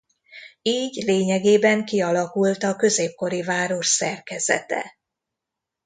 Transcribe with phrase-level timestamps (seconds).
[0.61, 4.97] Így lényegében kialakult a középkori város szerkezete.